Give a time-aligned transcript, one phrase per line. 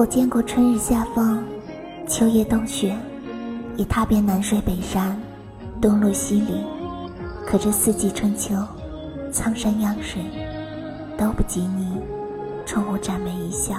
[0.00, 1.44] 我见过春日夏风，
[2.08, 2.96] 秋夜冬雪，
[3.76, 5.14] 也踏遍南水北山，
[5.78, 6.64] 东落西岭，
[7.46, 8.54] 可这四季春秋，
[9.30, 10.22] 苍山泱水，
[11.18, 12.00] 都不及你
[12.64, 13.74] 冲我展眉一笑。